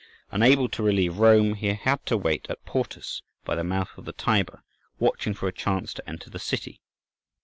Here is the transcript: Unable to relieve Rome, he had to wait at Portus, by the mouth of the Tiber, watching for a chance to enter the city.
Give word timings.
Unable 0.31 0.67
to 0.67 0.81
relieve 0.81 1.19
Rome, 1.19 1.53
he 1.53 1.67
had 1.67 2.03
to 2.07 2.17
wait 2.17 2.47
at 2.49 2.65
Portus, 2.65 3.21
by 3.45 3.53
the 3.53 3.63
mouth 3.63 3.95
of 3.99 4.05
the 4.05 4.11
Tiber, 4.13 4.63
watching 4.97 5.35
for 5.35 5.47
a 5.47 5.53
chance 5.53 5.93
to 5.93 6.09
enter 6.09 6.31
the 6.31 6.39
city. 6.39 6.81